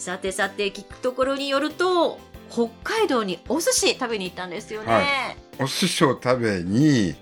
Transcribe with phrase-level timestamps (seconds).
[0.00, 2.18] さてさて聞くところによると
[2.48, 7.14] 北海道にお寿司食べに行ったんですよね、はお寿司を食べに、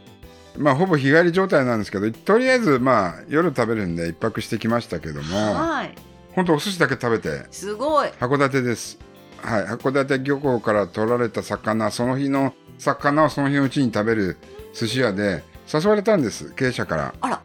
[0.57, 5.95] まあ、ほぼ日帰り状態なんですけど、とりあえず、まあ、夜食べるんで一泊してきましたけども、はい。
[6.37, 8.11] 本当お寿司だけ食べて、すごい。
[8.21, 9.01] 函館です。
[9.39, 14.37] はい、函館漁港から取られた魚、その日の魚をその日のうちに食べる
[14.73, 17.15] 寿司屋で、誘われたんです、経営者から。
[17.21, 17.43] あら。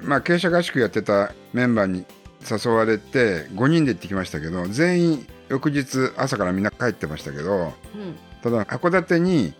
[0.00, 2.04] まあ、経営者合宿やってたメンバーに
[2.50, 8.16] 誘われて、5人で行ってきましたけど、全員、翌日朝からみんな帰ってましたけど、うん。
[8.42, 9.54] ただ函館に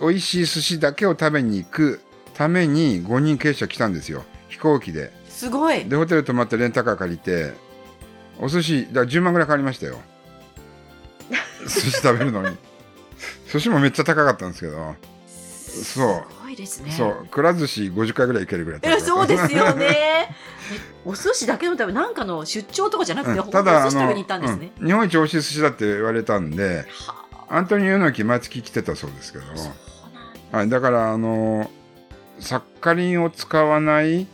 [0.00, 2.00] 美味しい寿司だけを食べに行く
[2.34, 4.24] ために5人経営者来たんですよ。
[4.48, 5.12] 飛行機で。
[5.28, 5.84] すごい。
[5.84, 7.52] でホテル泊まってレンタカー借りて
[8.38, 9.98] お寿司だから10万ぐらいかかりましたよ。
[11.62, 12.56] 寿司食べるのに。
[13.52, 14.96] 寿司もめっちゃ高かったんですけど
[15.72, 15.84] そう。
[15.84, 15.98] す
[16.42, 16.90] ごいですね。
[16.92, 17.26] そう。
[17.30, 19.86] くら寿司50回ぐらい行けるぐらい高いかったやそうですよね。
[19.86, 20.52] え
[21.04, 23.50] お寿司だけのためなんかの出張とかじゃなくて、うん。
[23.50, 24.86] ただあの、寿司食べに行ったんですね、うん。
[24.86, 29.44] 日本一美味しい寿司だって言われたんではアントニオ猪木毎月来てたそうですけど。
[30.52, 31.70] はい、だからあの
[32.40, 34.26] サッカリンを使わない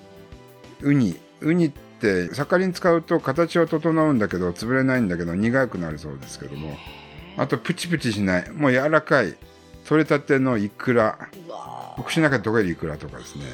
[0.80, 1.18] ウニ。
[1.40, 6.76] ウニってサッカリン使うと形は整うんだけど潰れないんだけど苦くなるそうですけども。
[7.36, 8.50] あとプチプチしない。
[8.50, 9.36] もう柔らかい
[9.88, 11.18] 取れたてのイクラ。
[12.04, 13.44] 口の中で溶けるイクラとかですね、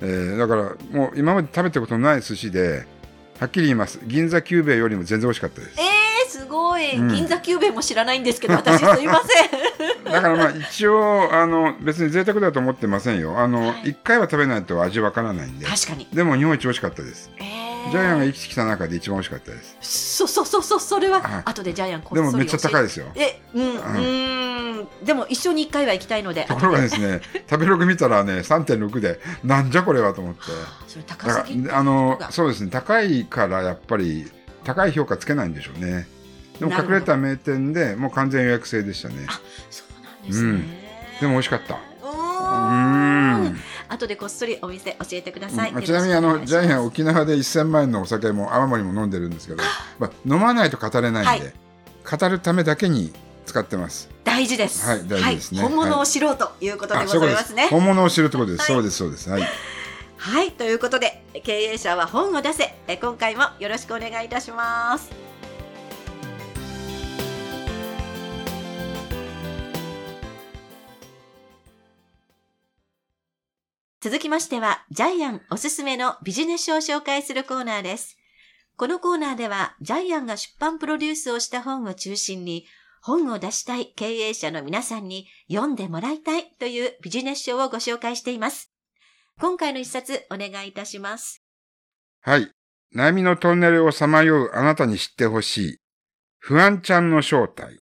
[0.00, 2.86] えーだからもう今まで食べたことのない寿司で
[3.38, 4.00] はっきり言います。
[4.06, 5.78] 銀座久兵衛よりも全然美味しかったです。
[5.78, 7.08] えー、すごい、うん。
[7.08, 10.04] 銀座久兵衛も知らないんですけど私すいません。
[10.10, 13.38] だからまあ一応あの別に贅沢だと思ってませんよ。
[13.38, 13.90] あの、はい。
[13.90, 15.66] 一回は食べないと味わからないんで。
[15.66, 16.08] 確かに。
[16.14, 17.30] でも日本一美味しかったです。
[17.36, 19.76] えー、ジャイアンが生きてきた中で一番美味しかったです。
[19.80, 23.06] そうそうそうそうそれは、はい後でジャイアンこっでもめっちゃ高いいですよ。
[23.14, 30.40] えうんうーんでも一緒に一回は行きたいのでところがですね、食べログ見たらね、3.6で、なんじゃこれはと思って。
[30.86, 34.30] それ高だすぎあのが、そうですね、高いからやっぱり、
[34.64, 36.06] 高い評価つけないんでしょうね。
[36.58, 39.26] でも隠れた名店でもう完全予約制でしたね。
[39.70, 40.82] そうなんですね、うん
[41.20, 41.74] でも美味しかった。
[41.74, 43.01] うん。
[43.92, 45.82] 後でこっそりお店教えてください、うん。
[45.82, 49.62] ちなみにあのジャイアンン沖縄で1000万円のお酒も泡盛も飲んでるんですけど、
[49.98, 51.54] まあ、飲まないと語れないんで、
[52.10, 53.12] 語るためだけに
[53.46, 54.08] 使ってます。
[54.24, 54.86] 大事です。
[54.86, 55.60] はい大事ですね。
[55.60, 55.68] はい。
[55.68, 57.68] 本物を知ろうということでございますね。
[57.68, 58.60] 本物を知るってことです。
[58.60, 58.66] はい。
[58.76, 59.30] そうですそうです。
[59.30, 59.42] はい。
[60.16, 60.52] はい。
[60.52, 62.74] ということで経営者は本を出せ。
[62.88, 65.31] え今回もよろしくお願いいたします
[74.02, 78.18] 続きましては、ジャイアンおすすめのビジネス書を紹介するコーナーです。
[78.76, 82.66] このコーナーでは、ジャイアンが出版プロデュースをした本を中心に、
[83.00, 88.72] 本を出したい経営者の皆さんに読んでもらいたいというビジネス書をご紹介しています。
[89.38, 91.40] 今回の一冊お願いいたします。
[92.22, 92.50] はい。
[92.96, 95.76] 悩みのトンネルをさまようあなたに知ってほしい。
[96.40, 97.78] 不安ちゃんの正体。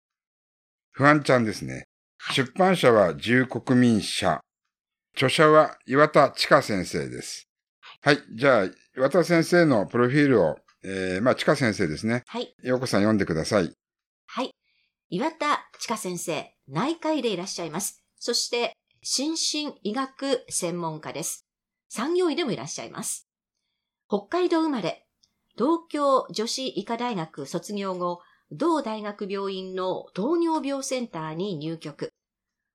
[0.91, 1.86] 不安ちゃんですね。
[2.18, 4.41] はい出版社は自由国民社。
[5.19, 7.50] 著者は岩田千佳先生です。
[8.00, 8.19] はい。
[8.34, 12.24] じゃあ、岩田先生のプロフィールを、えー、まあ、千佳先生ですね。
[12.25, 12.56] はい。
[12.63, 13.74] ようこさん読んでください。
[14.28, 14.52] はい。
[15.09, 18.02] 岩田千佳先生、内科医でいらっしゃいます。
[18.18, 18.72] そして、
[19.02, 21.46] 心身医学専門家です。
[21.90, 23.28] 産業医でもいらっしゃいます。
[24.07, 25.06] 北海道生まれ、
[25.57, 28.22] 東京女子医科大学卒業後、
[28.53, 32.13] 同大学病院の糖尿病センターに入局。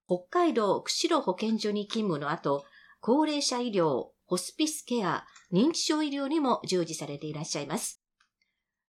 [0.06, 2.64] 北海道釧路保健所に勤務の後、
[3.00, 8.02] 高齢者医療、ホスピスケア、認知症医療にも従事されていらっしゃいます。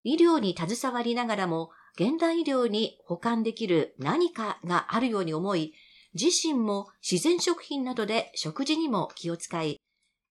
[0.04, 5.74] 医療に携わりながらも、現代医療に保管できる何かがあるように思い、
[6.14, 9.80] 自身も自然食品などで食事にも気を使い、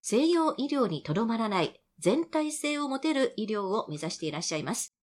[0.01, 4.95] 西洋医療にとどまらない全体性を持てる医療を目指していらっしゃいます。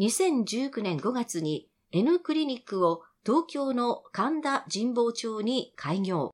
[0.00, 6.30] 2019年5月に N クリニックを東京の神田神保町に開業。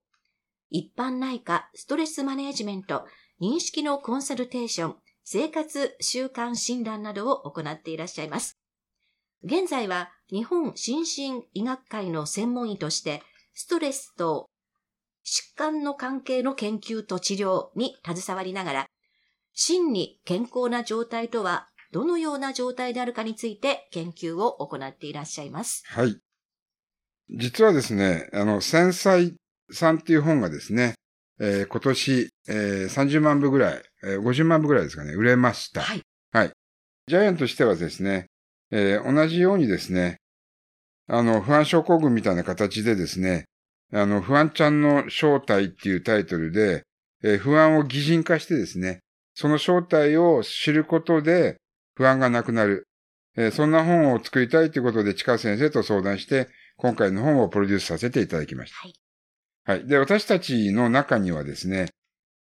[0.70, 3.06] 一般内科ストレスマネジメント、
[3.40, 8.56] 認識のコンサルテーション、生活習慣診断などを行っていらっしゃいます。
[9.42, 13.22] 現在は日本心身医学会の専門医として、
[13.52, 14.48] ストレスと
[15.24, 18.86] 疾患の関係の研究と治療に携わりながら、
[19.54, 25.82] 真に健康な状態とはどのような状態であるかについて研究を行っていらっしゃいます。
[25.86, 26.20] はい。
[27.30, 29.34] 実はですね、あの、繊細
[29.72, 30.94] さんっていう本がですね、
[31.40, 35.82] えー今年、えー30万部ぐらい、えー50万部ぐらいですかね、売れました。
[35.82, 35.94] は
[36.44, 36.50] い。
[37.08, 38.26] ジャイアンとしてはですね、
[38.70, 40.18] えー同じようにですね、
[41.08, 43.44] あの、不安症候群みたいな形でですね、
[43.92, 46.82] あの、不安ちゃんの正体っていうタイトルで、
[47.22, 49.00] えー不安を擬人化してですね、
[49.34, 51.56] その正体を知ることで
[51.94, 52.86] 不安がなくなる。
[53.36, 58.76] えーそんな本を作りたいということで、チカ先生と相談して、今回の本をプロデュースさせていただきました。
[59.68, 59.78] はい。
[59.78, 59.88] はい。
[59.88, 61.88] で、私たちの中にはですね、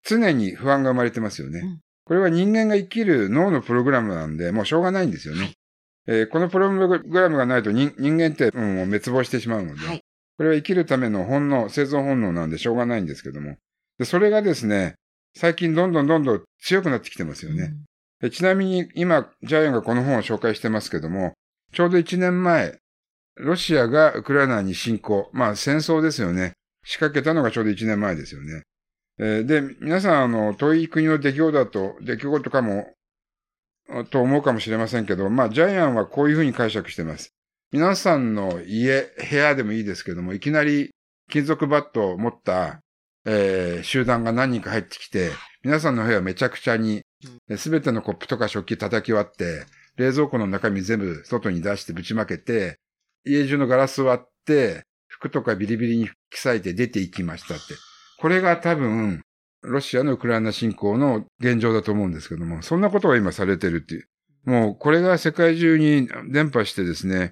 [0.03, 1.59] 常に不安が生まれてますよね。
[1.59, 5.41] うんこれは人間が生きる脳のプログラムなんで、もうしょうがないんですよね。
[5.41, 5.53] はい
[6.07, 10.01] えーこのプログラムがないと人人間って、うんもう滅亡してしまうので、はい。
[10.37, 13.57] これは生きるための本能、生存本能なんでしょうがないんですけども。
[13.99, 14.95] で、それがですね、
[15.35, 17.75] 最近どんどんどんどん強くなってきてますよね。
[18.21, 21.33] でちなみに今、ジャイアンがこの本を紹介してますけども、
[21.73, 22.79] ちょうど1年前、
[23.39, 26.53] ロシアがウクライナに侵攻、まあ戦争ですよね。
[26.83, 28.63] 仕掛けたのがちょうど1年前ですよね。
[29.19, 32.93] えーで、皆さん、あの、遠い国の出来事だと、出来事かも、
[33.89, 37.33] あと思うかもしれませんけど、まあ、ジャイアンはこういうふうに解釈してます。
[37.71, 40.91] 皆さんの家、部屋でもいいですけども、いきなり
[41.29, 42.81] 金属バットを持った、
[43.25, 45.31] えー集団が何人か入ってきて、
[45.63, 47.01] 皆さんの部屋をめちゃくちゃに、
[47.57, 49.65] すべてのコップとか食器叩き割って、
[49.97, 52.77] 冷蔵庫の中身全部外に出してぶちまけて、
[53.25, 57.73] 家中のガラス割って、服とかビリビリに吹き裂いて出ていきましたって。
[58.19, 59.21] これが多分、
[59.61, 64.07] ロシアのウクライナ侵攻の現状だと思うんですけども、そんなことが今されてるっていう。
[64.45, 67.31] もうこれが世界中に伝播してですね、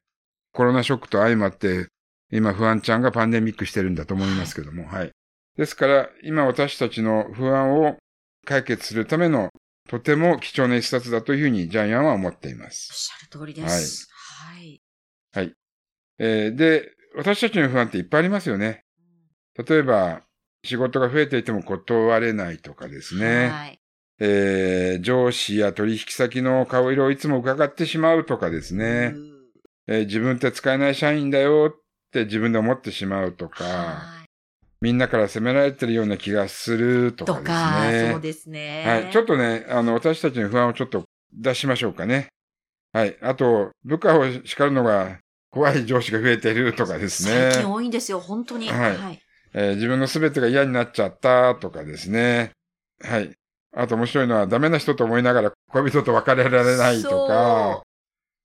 [0.51, 1.87] コロナショックと相まって、
[2.31, 5.11] 今不安ちゃんがパンデミックしてるんだと思いますけども、はい。
[5.55, 7.97] ですから、今私たちの不安を
[8.45, 9.49] 解決するための
[9.87, 12.93] とても貴重な一冊だというふうにジャイアンは思っていまおっす。
[12.93, 14.09] しゃる通りです。
[15.33, 15.53] はい。
[16.19, 18.83] えーで、私たちの不安っていっぱいありますよね。
[19.67, 20.21] 例えば、
[20.63, 23.49] 仕事が増えていても断れないとかですね。
[23.49, 23.79] はい。
[24.19, 29.13] えー上司や取引先の顔色をいつも伺ってしまうとかですね。
[29.13, 29.33] うん
[29.87, 31.81] えー自分って使えない社員だよっ
[32.11, 34.17] て自分で思ってしまうとか、は
[34.81, 38.11] みんなから責められてるような気がするとかですか、ね。
[38.11, 38.83] そうですね。
[38.85, 39.11] はい。
[39.11, 42.27] ちょっとね、あの、私たちの不安をちょっと出しましょうかね。
[42.93, 43.17] はい。
[43.21, 45.19] あと、部下を叱るのが
[45.57, 47.49] 怖い上司が増えているとかですね。
[47.51, 48.69] 最近多いんですよ、本当に。
[48.69, 49.21] はいはい。
[49.53, 52.51] えー自分の全てが嫌になっちゃったとかですね。
[53.01, 53.33] はい。
[53.75, 57.81] あと面白いのはダメな人と思いながら恋人と別れられないとか。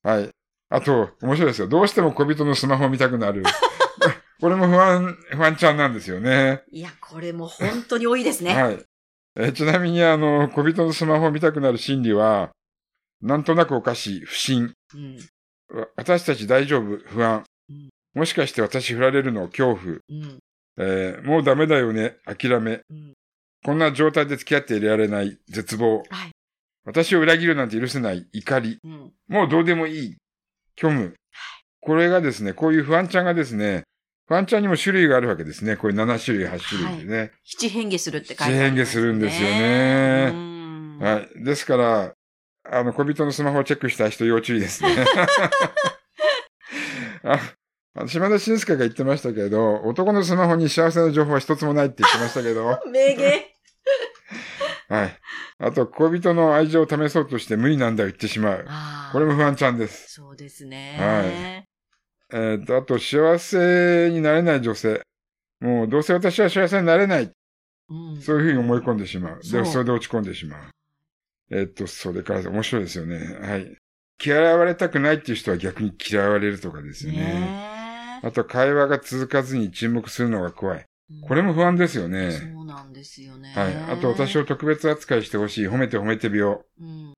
[0.03, 0.31] はい。
[0.71, 1.69] あと、面白いですよ。
[1.69, 3.43] どうしても恋人のスマホを見たくなる。
[4.41, 6.63] これも不安、不安ちゃんなんですよね。
[6.73, 8.55] いや、これも本当に多いですね。
[8.55, 8.85] はい。
[9.37, 12.51] えーちなみに、あの、恋人のスマホを見たくなる心理は、
[13.21, 14.73] なんとなくおかしい、不審。
[14.95, 15.19] うん。
[15.73, 17.89] わ私たち大丈夫、不安うん。
[18.15, 19.97] もしかして私振られるの恐怖？
[20.09, 20.39] うん。
[20.79, 22.81] えーもうダメだよね、諦め。
[22.91, 23.13] うん。
[23.65, 26.03] こんな状態で付き合っていられない、絶望。
[26.11, 26.31] はい。
[26.85, 28.79] 私を裏切るなんて許せない、怒り。
[28.83, 29.13] うん。
[29.29, 30.17] もうどうでもいい、
[30.79, 31.15] 虚無。
[31.81, 33.83] これがですね、こういう不安ちゃんがですね、
[34.27, 35.77] 不安ちゃんにも種類があるわけですね。
[35.77, 37.33] これ7種類、8種類でね。
[37.45, 38.71] 七変化するって書いてあります、ね。
[38.71, 40.99] 七変化するんですよねうん。
[41.01, 41.45] はい。
[41.45, 42.15] ですから、
[42.73, 45.05] あの、小人のスマホをチェックした人要注意ですね。
[47.23, 47.39] あ
[47.95, 53.43] あの島田紳介が言ってましたけど、男のスマホに幸せな情報は一つもないって言ってましたけど、 名言。
[54.89, 55.21] はい。
[55.59, 58.67] あと、恋人の愛情を試そうとして無理なんだよ言ってしまう。
[59.13, 60.15] これも不安ちゃんです。
[60.15, 60.97] そうですね。
[60.99, 61.21] は
[61.67, 61.69] い
[62.35, 65.03] えーと、あと、幸せになれない女性。
[65.61, 67.31] もう、どうせ私は幸せになれない。
[67.91, 68.21] うん。
[68.23, 69.41] そういうふうに思い込んでしまう。
[69.43, 70.61] で、それで落ち込んでしまう。
[71.53, 73.19] えっと、それから面白いですよね。
[73.19, 73.77] はい。
[74.25, 77.19] 嫌われたくないっていう人は逆に嫌われるとかですよね。
[77.19, 80.79] ねあと、会話が続かずに沈黙するのが怖い。
[80.79, 82.31] えこれも不安ですよね。
[82.31, 83.53] そうなんですよね。
[83.55, 83.77] はい。
[83.77, 85.69] あと、私を特別扱いしてほしい。
[85.69, 86.59] 褒めて褒めて病。
[86.81, 87.13] うん。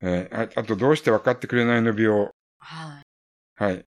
[0.00, 2.30] えーああと、どうして分かってくれないの病。
[2.58, 3.02] は
[3.56, 3.84] はい。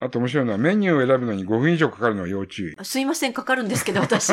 [0.00, 2.72] あと面白いのは、メニューを選ぶのに5分以上かかるのは要注意。
[2.72, 2.84] い。
[2.84, 4.32] すいません、かかるんですけど、私。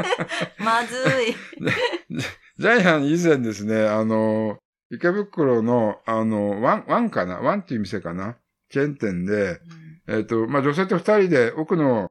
[0.58, 1.34] まずい。
[2.58, 4.58] ジャイアン以前ですね、あの、
[4.90, 7.40] 池袋の、あの、ワン、ワンかな？
[7.40, 8.36] ワンっていう店かな？
[8.70, 9.60] チェーン店で、
[10.08, 12.10] えっ、と、まあ、女性と二人で奥の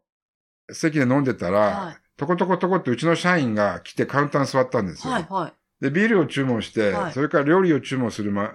[0.71, 5.13] 席で飲んでたら、はいとことことこってうちの社員が来てカウンターに座ったんですよ。
[5.13, 5.83] はい、はい。
[5.83, 8.53] で、ビールを注文して、はいそれから料理を注文するま、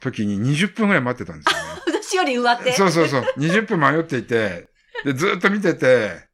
[0.00, 1.82] 時に20分ぐらい待ってたんですよね。
[2.02, 2.72] 私より上手。
[2.72, 3.22] そうそうそう。
[3.38, 4.68] 20分迷っていて、
[5.04, 6.28] で、ずっと見てて、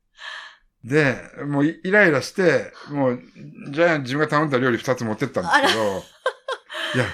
[0.85, 1.17] で、
[1.47, 3.21] もうイイライラして、もう、
[3.71, 6.03] ジャイアン自分が頼んだ料理2つ持ってったんですけど、
[6.95, 7.05] いや、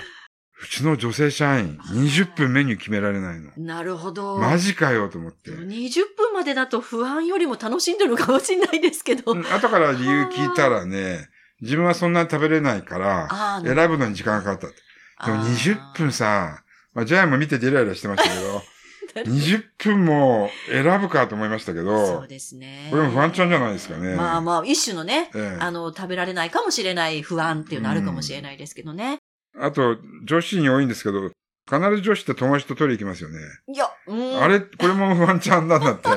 [0.63, 3.51] うちの女性社員、20分メニュー決められないの。
[3.57, 4.39] なるほど。
[4.39, 5.51] マジかよと思って。
[5.51, 9.33] 20分までだと不安よりも楽しんでるのかもしれないですけど。
[9.33, 11.29] うん後から理由聞いたらね、
[11.61, 15.27] 自分はそんなに食べれないから、選ぶのに時間がかかった。
[15.27, 16.63] でもあー20分さ、
[16.95, 18.63] まあ、ジャイアンも見ててイライラしてましたけど、
[19.15, 22.89] 20分も選ぶかと思いましたけそどう、ですね。
[22.91, 24.15] これも不安ちゃんじゃないですかね。
[24.15, 29.19] まあまあ、一種のね、ええあの、食べられないかもしれない不安っていうのあるかもしれないですけどね。
[29.59, 31.31] あと、女子に多いんですけど、
[31.69, 33.39] 必ず女子って友達と取り行きますよね。
[33.69, 34.43] いや、うん。
[34.43, 36.09] あれ、これも不安ちゃんなんだって。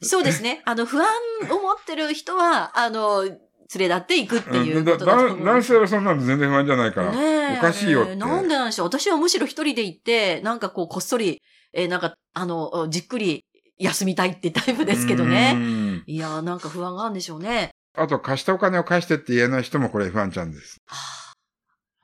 [0.00, 0.62] そうですね。
[0.64, 1.06] あの、不安
[1.50, 3.24] を持ってる人は、あの、
[3.74, 7.12] 連れ立っていくっていうことだと思うだ男性はそんなの全然不安じゃないから。
[7.12, 13.44] ねえおかしいよってなんでなんでしょう私はむしろ一人で行って、なんかこう、こっそり、えーなんか、あの、じっくり
[13.78, 15.52] 休みたいってタイプですけどうね。
[15.52, 17.70] んいやー、なんか不安があるんでしょうね。
[17.96, 20.76] あと、貸したお金を返してって言えない人もこれ不安ちゃんです。
[20.86, 21.34] はあ、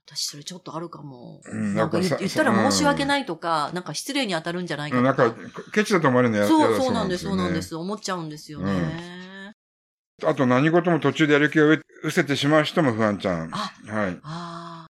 [0.06, 1.40] 私それちょっとあるかも。
[1.44, 5.34] うんなんか言ったら申し訳ないとか、なんか失礼に当たるんじゃないかとなんか、
[5.72, 7.74] ケチだと思われるのやそう、そうなんです、そうなんです。
[7.74, 9.23] 思っちゃうんですよね。
[10.22, 13.50] あと何事も途中でやる気を失せてしまう人も不安ちゃん。
[13.52, 14.18] あはい。
[14.22, 14.86] あ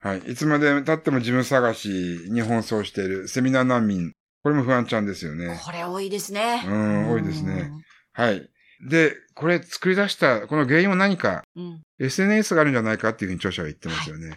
[0.00, 0.18] はい。
[0.20, 1.88] いつまで経っても自分探し
[2.30, 4.12] に奔走しているセミナー難民。
[4.42, 5.60] これも不安ちゃんですよあ、ね。
[5.64, 6.62] これ多いですね。
[6.66, 7.70] うん多いですね。
[8.12, 8.48] はい。
[8.88, 11.64] で、これ作り出した、この原因は何か、うん。
[11.64, 11.82] うん。
[11.98, 14.36] SNS があるんじゃないかっていうふうに著者は言ってますよね。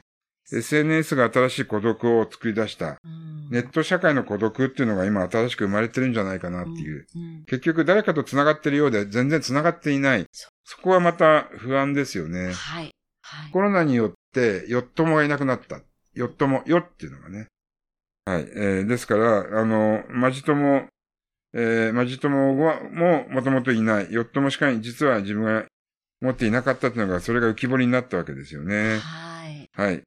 [0.52, 3.00] SNS が新しい孤独を作り出した。
[3.04, 7.08] うんネット社会の孤独っていうのが今新しく生まれてるんじゃないかなっていう。
[7.16, 7.46] うん。
[7.46, 10.26] 結局誰かと繋がってるようで全然繋がっていない。
[10.32, 12.54] そそこはまた不安ですよね。
[12.54, 12.92] はい。
[13.24, 13.52] はい。
[13.52, 15.82] コロナによって、よっともがいなくなった。
[16.14, 17.48] よっとも、よっていうのがね。
[18.26, 18.42] はい。
[18.56, 20.88] えーですから、あの、マジ友、
[21.54, 24.14] えー、マジ友は、も、もともといない。
[24.14, 25.66] よっともしかに、実は自分が
[26.22, 29.00] 持っていなかったっていうのが、それが浮き彫りになったわけですよね。
[29.00, 29.70] はい。
[29.74, 30.04] はい。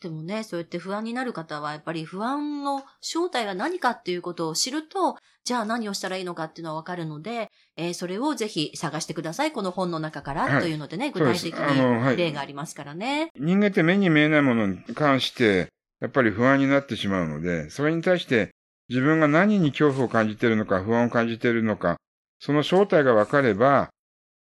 [0.00, 9.52] でもね、そうやって不安になる方は、やっぱり不安の正体が何かっていうことを知ると、じゃあ何をしたらいいのかっていうのはわかるので、えーそれをぜひ探してください。
[9.52, 13.30] この本の中から、はいというのでね、具体的に例がありますからね。
[13.38, 15.68] 人間って目に見えないものに関して、
[16.00, 18.52] やっぱり不安になってしまうので、それに対して
[18.88, 21.96] 自分が何に恐怖を感じているのか、不安を感じているのか、
[22.38, 23.90] その正体が分かれば、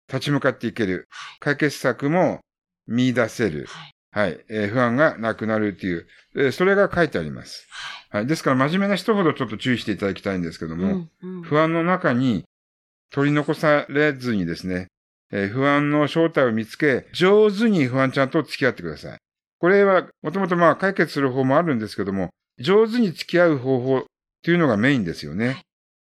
[0.08, 1.08] 立ち向かっていける。
[1.40, 2.40] 解決策も
[2.86, 3.66] 見出せる。
[3.68, 3.92] はい。
[4.12, 4.44] はい。
[4.48, 7.66] えー不安がなくなるっていう、えーそれが書いてあります。
[8.10, 8.26] はい。
[8.26, 12.44] ですから真面目な人ほどちょっと注意していただきたいんですけども、うんうん不安の中に
[13.10, 14.86] 取り残されずにですね、
[15.32, 19.18] えー不安の正体を見つけ、上手に不安ちゃんと付き合ってください。
[19.58, 24.02] これは、もともとまあ解決する方もあるんですけども、上手に付き合う方法っ
[24.42, 25.62] ていうのがメインですよね。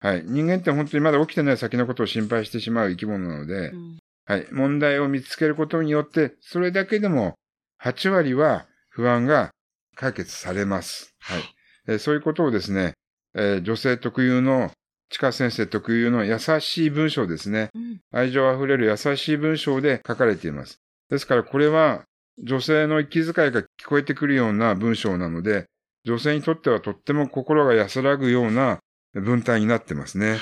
[0.01, 0.23] はい。
[0.27, 4.47] 人間って本当にまだ起きてない先のことを心配してしまう生き物なので、うんはい。
[4.51, 7.35] 問題を見つけることによって、それだけでも
[7.83, 9.51] 8割は不安が
[9.95, 11.15] 解決されます。
[11.21, 11.43] はい。
[11.89, 12.95] えーそういうことをですね、
[13.35, 14.71] えー女性特有の、
[15.09, 17.71] 地下先生特有の優しい文章ですね。
[17.75, 20.81] うん愛情あふれる優しい文章で書かれています。
[21.11, 22.05] ですからこれは
[22.43, 25.67] 女性の息遣いが聞こえてくるような文章なので、
[26.05, 28.79] 女性にとってはとっても心が安らぐような
[29.15, 30.33] 文体になってますね。
[30.33, 30.41] はい。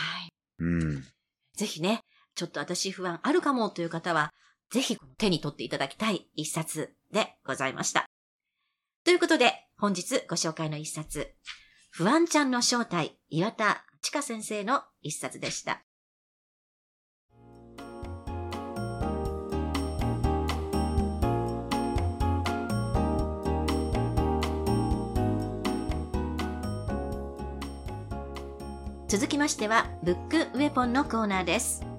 [0.60, 1.04] うん。
[1.56, 2.00] ぜひね、
[2.34, 4.30] ちょっと私不安あるかもという方は、
[4.70, 8.04] ぜひ手に取っていただきたい一冊でございました。
[9.04, 11.34] ということで、本日ご紹介の一冊、
[11.90, 15.82] 不安ちゃんの正体、岩田千佳先生の一冊でした。
[29.06, 31.93] 続きましては、ブックウェポンのコーナーです。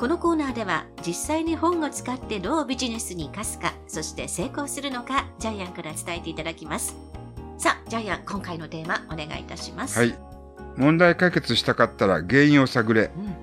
[0.00, 6.96] このコーナーでは、実際に本を使ってどうビジネスに生かすか、そして成功するのか、ジャイアンから伝えていただきます。
[7.58, 9.98] さあ、ジャイアン、今回のテーマ、お願いいたします。
[9.98, 10.18] はい。
[10.78, 13.10] 問題解決したかったら原因を探れ。
[13.14, 13.34] うん。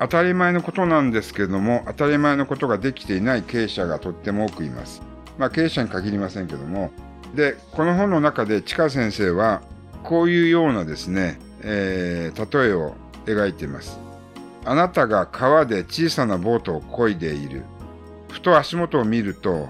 [0.00, 5.02] 当たり前のことなんですけれども、当たり前のことができていない経営者がとっても多くいます。
[5.36, 6.92] まあ経営者に限りませんけども。
[7.34, 9.60] で、この本の中でチカ先生は、
[10.02, 12.94] こういうようなですね、えー例えを
[13.26, 14.03] 描いています。
[14.64, 17.64] あなたが川で小さなボートを漕いでいる。
[18.30, 19.68] ふと足元を見ると、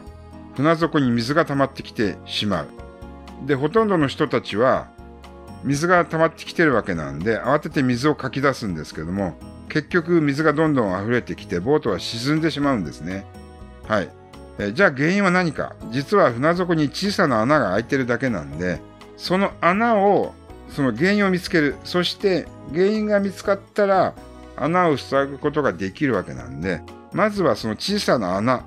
[0.57, 2.69] 船底に水が溜まってきてしまう。
[3.47, 4.89] で、ほとんどの人たちは、
[5.65, 9.37] 水が溜まってきてるわけなんで、慌てて水をかき出すんですけども、
[9.69, 13.27] 結局水がどんどん溢れてきて、ボートは沈んでしまうんですね。
[13.89, 14.11] はい。
[14.59, 15.75] えじゃあ原因は何か？
[15.91, 18.81] 実は船底に小さな穴が開いてるだけなんで、
[19.17, 20.33] その穴を、
[20.69, 21.77] その原因を見つける。
[21.83, 24.15] そして原因が見つかったら、
[24.57, 26.83] 穴を塞ぐことができるわけなんで、
[27.13, 28.65] まずはその小さな穴、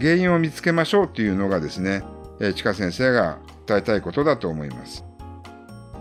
[0.00, 2.02] 原因を見つけましょうというのがですね、
[2.40, 5.04] えー、近先生が訴えたいことだと思います。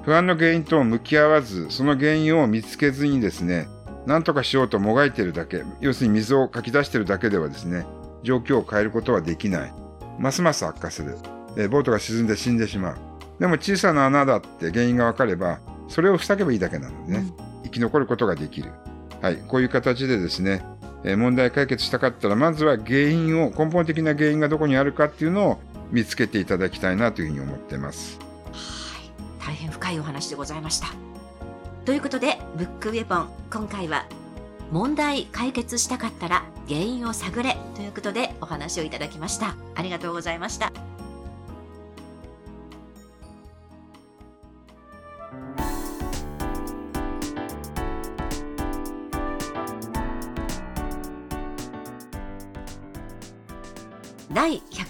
[0.04, 3.68] 不安の原因と向き合わず、その原因を見つけずにですね、
[4.06, 7.86] 何とかしようともがいているだけ、要するに水をかき出しているだけではですね、
[8.24, 9.74] 状況を変えることはできない。
[10.20, 11.18] ますます悪化する。
[11.58, 12.98] えボートが沈んで死んでしまう。
[13.40, 17.26] でも小さな穴だって原因が分かれば、それを塞げばいいだけなのでね、
[17.64, 18.72] 生き残ることができる。
[19.24, 20.66] はい、こういう形でですね、
[21.06, 25.60] え問題解決したかったら、まずは原因を、根本的な原因がどこにあるかっていうのを
[25.92, 28.20] 見つけていただきたいなというふうに思ってます。
[28.52, 29.48] はい。
[29.48, 30.88] 大変深いお話でございました。
[31.86, 34.06] ということで、ブックウェポン、今回は、
[34.72, 39.56] 問題解決したかったら原因を探れということでお話をいただきました。
[39.76, 40.74] ありがとうございました。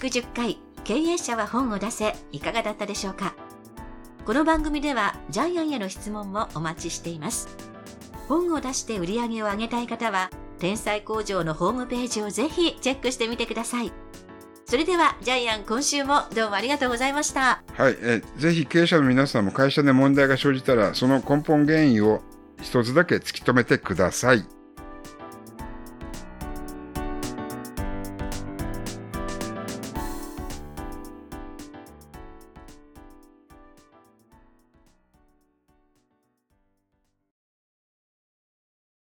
[0.03, 3.35] 110回経営者は本を出せいかがだったでしょうか？
[4.25, 7.47] この番組ではジャイアンへの質問もお待ちしています。
[8.27, 10.29] 本を出して売り上げを上げたい方は
[10.59, 13.93] 天才工場のホームページをぜひチェックしてみてください。
[14.65, 17.63] それではジャイアン今週もどうもありがとうございました。
[17.71, 22.21] はい、えぜひ経営者の皆さんも会社で問題が生じたら、その根本原因を
[22.61, 24.45] 一つだけ突き止めてください。